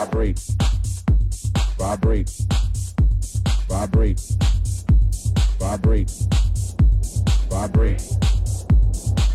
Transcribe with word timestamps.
vibrate, 0.00 0.40
vibrate, 1.78 2.30
vibrate, 3.68 4.20
vibrate, 5.58 6.10
vibrate, 7.50 8.00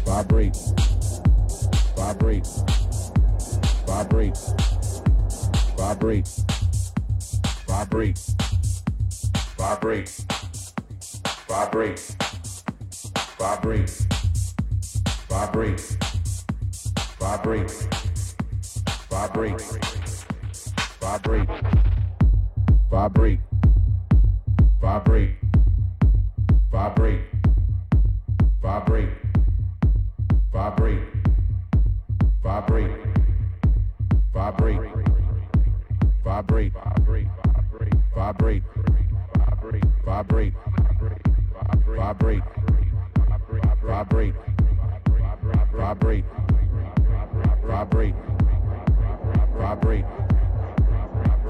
vibrate, 0.05 0.57
vibrate, 1.95 2.47
vibrate, 3.85 4.37
vibrate, 5.77 6.27
vibrate, 7.67 8.19
vibrate, 9.57 10.15
vibrate, 11.47 11.95
vibrate, 13.37 13.93
vibrate, 15.29 15.97
vibrate, 17.19 17.71
vibrate 19.11 19.94
vibrate 21.05 21.65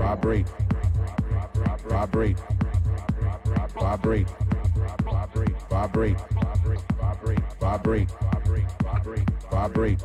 vibrate, 0.06 0.45
vibrate, 1.90 2.38
vibrate, 3.73 4.27
vibrate, 5.18 5.57
vibrate, 5.72 6.18
vibrate, 6.99 7.48
vibrate, 7.60 8.10
vibrate, 9.49 9.49
vibrate, 9.49 9.98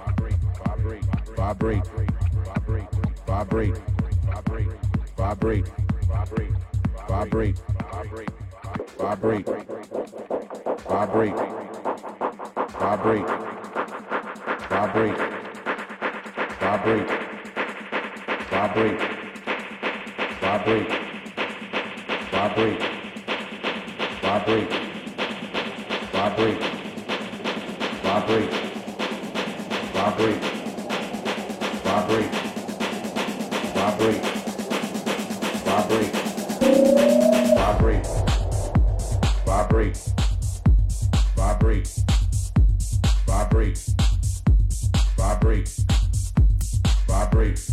vibrate, 1.36 1.84
vibrate, 3.26 3.66
vibrate, 3.66 3.74
vibrate, 7.10 7.56
vibrate, 7.98 8.24
vibrate, 8.24 8.34
vibrate, 12.88 13.26
vibrate, 16.60 17.08
vibrate 18.50 19.19
vibrate, 20.64 20.88
vibrate, 22.30 22.80
vibrate, 24.20 24.70
vibrate, 26.12 26.60
vibrate, 28.02 28.50
vibrate, 29.94 30.40
vibrate, 31.84 32.30
vibrate, 33.74 34.20
vibrate, 35.64 36.14
vibrate, 37.70 38.04
vibrate, 39.46 40.02
vibrate, 41.36 41.90
vibrate, 43.26 43.80
vibrate, 45.16 45.72
vibrate. 47.06 47.69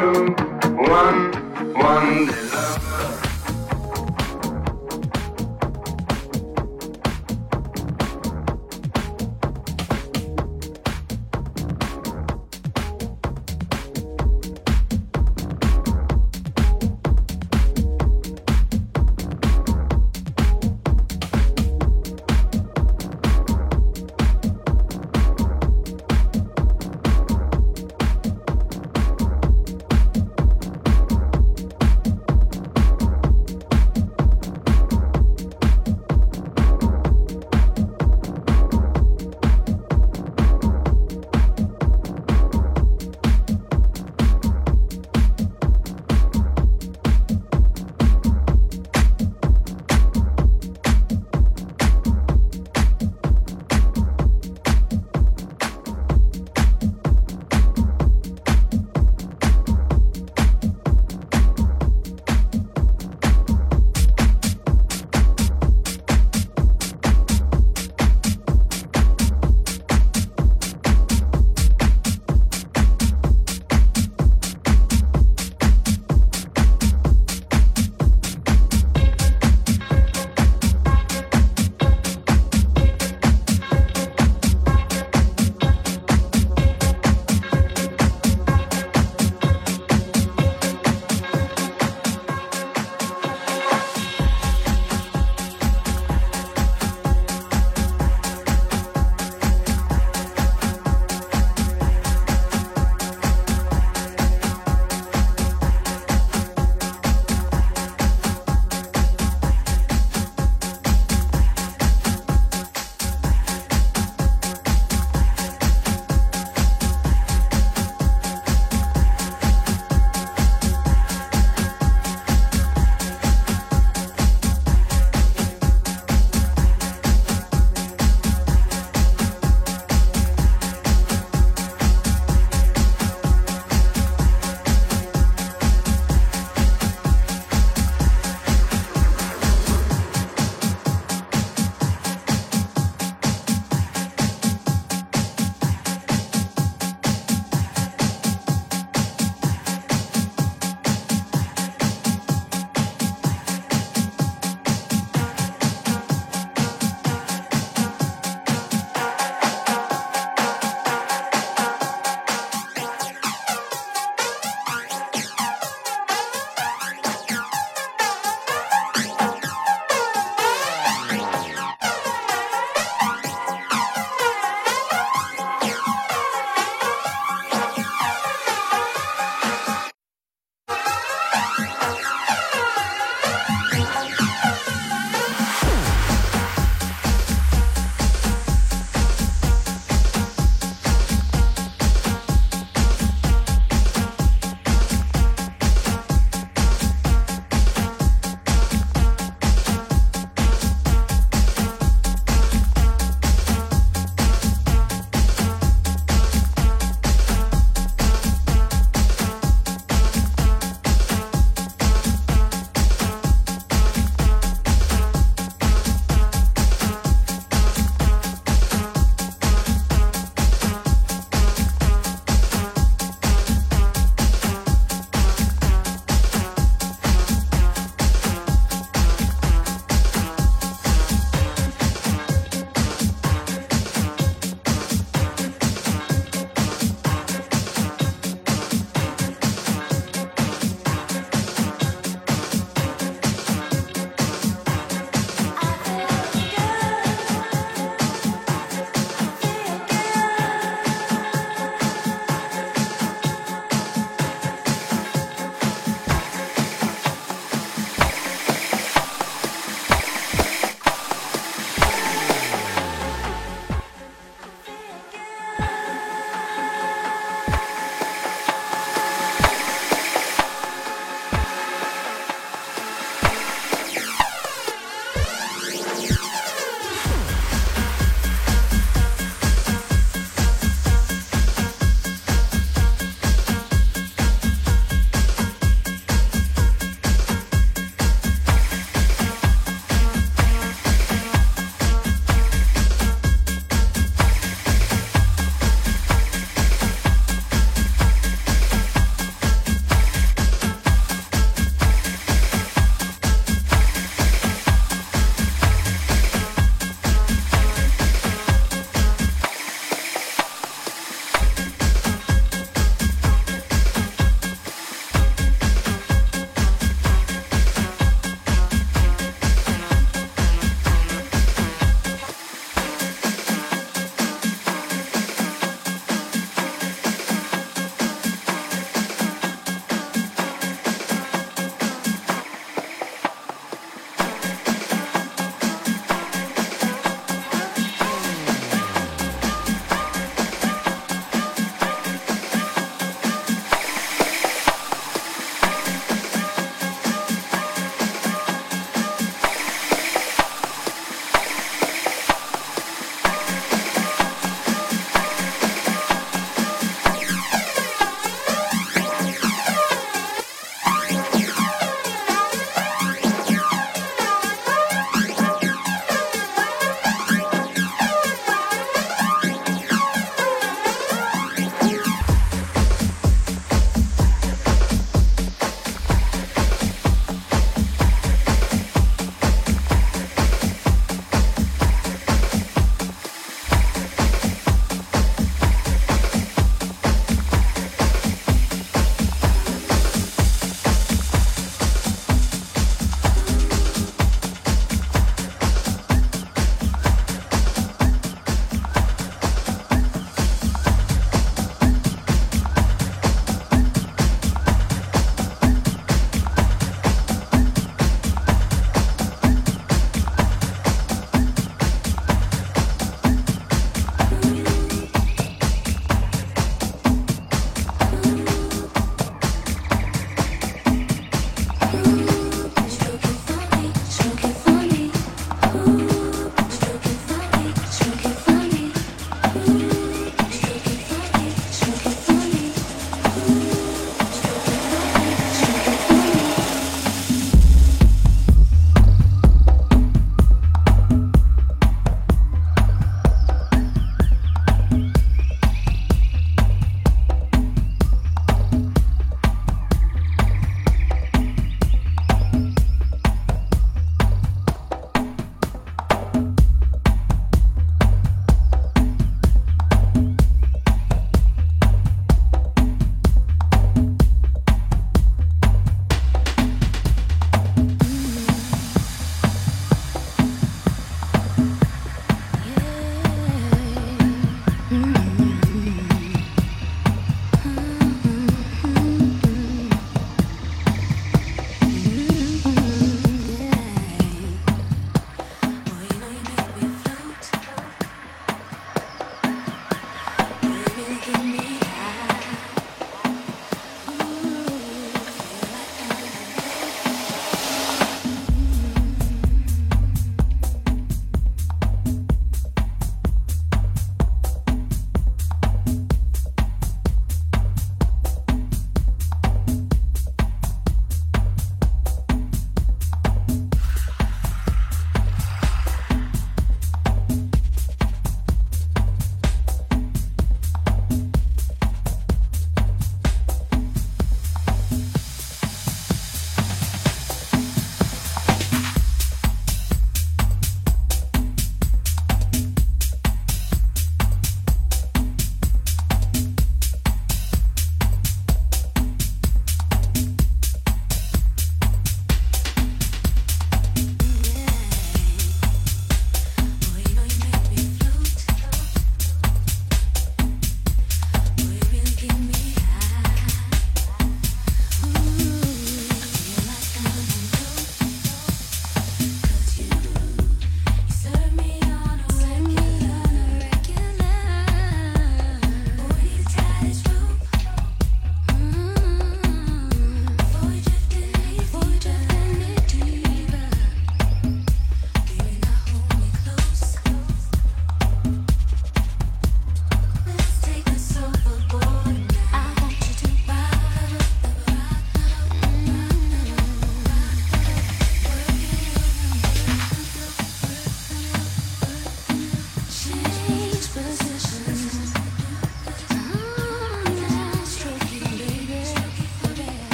Thank 0.00 0.30
you. 0.30 0.39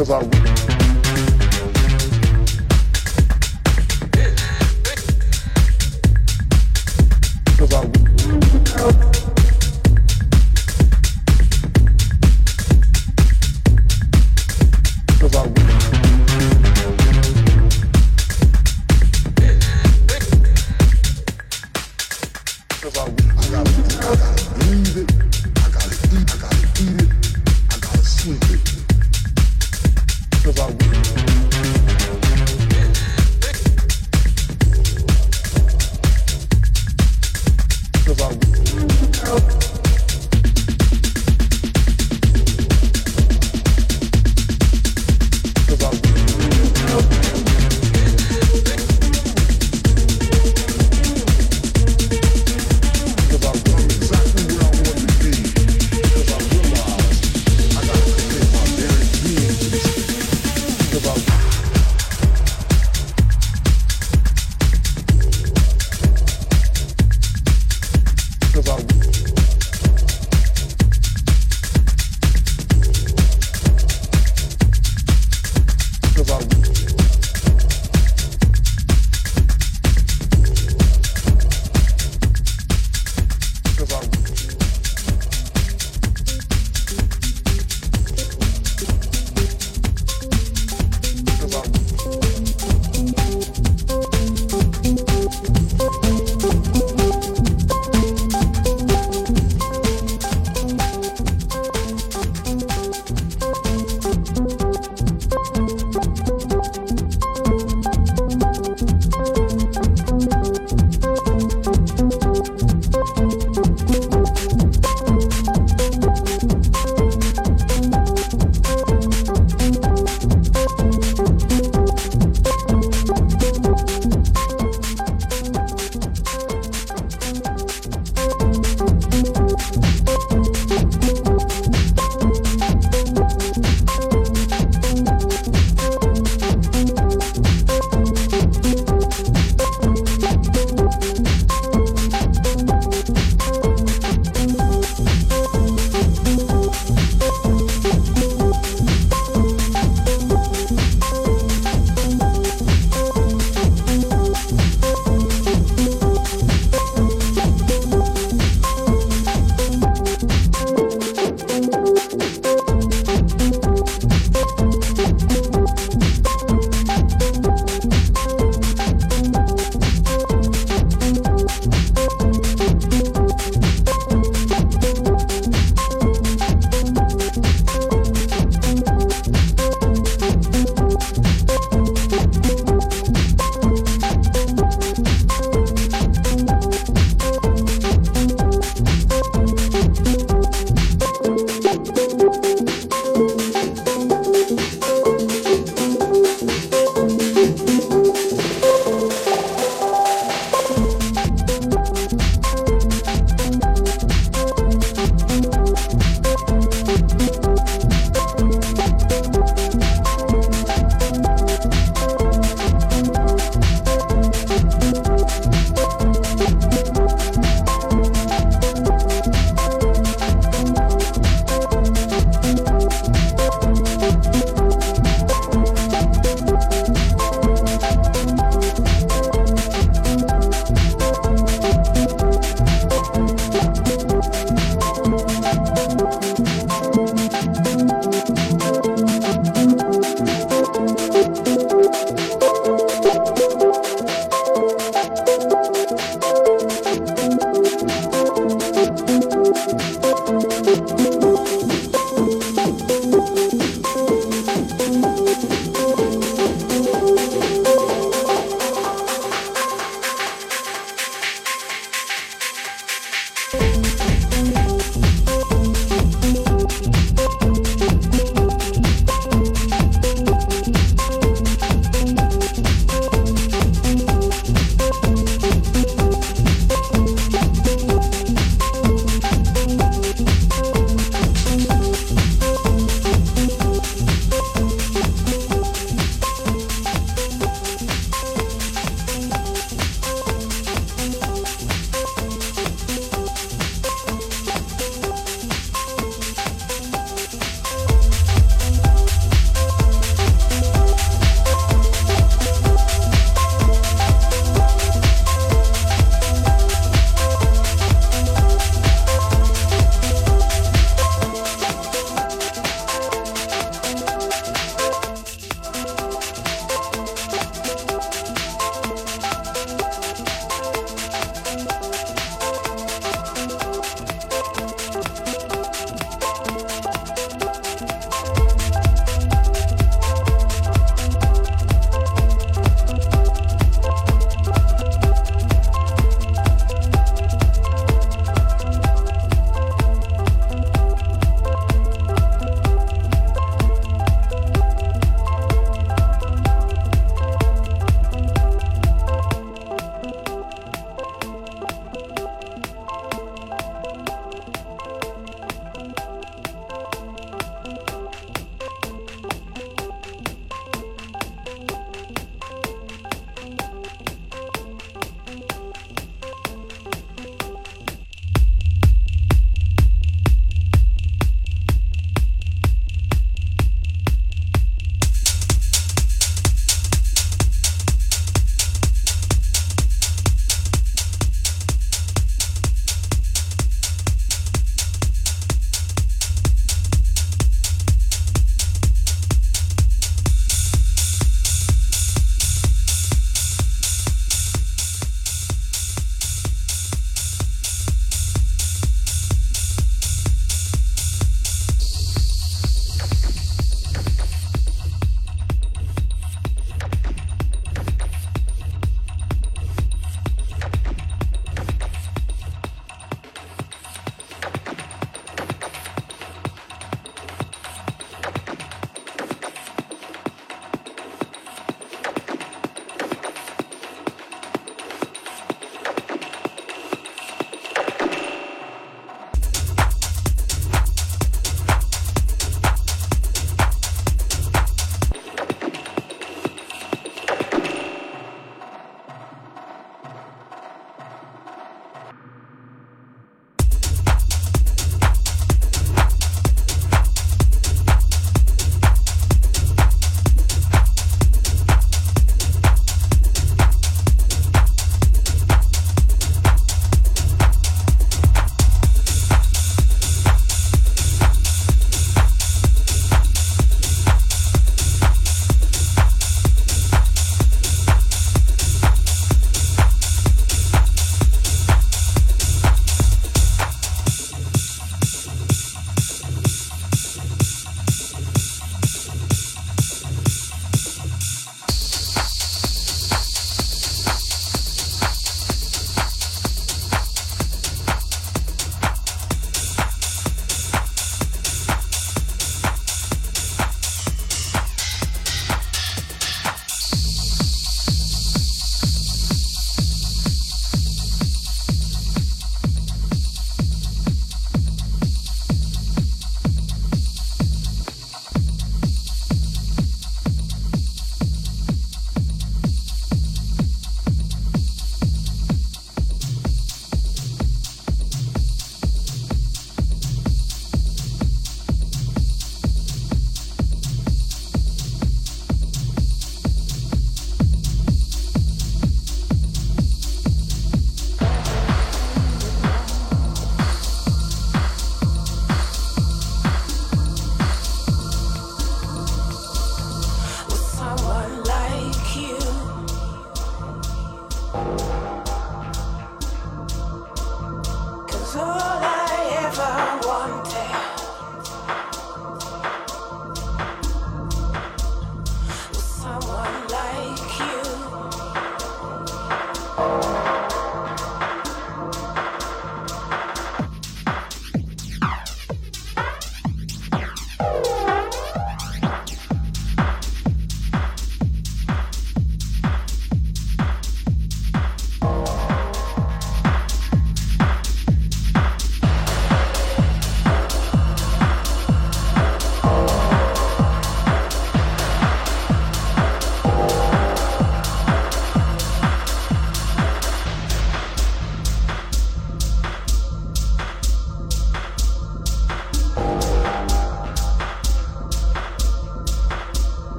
Because 0.00 0.10
I 0.10 0.49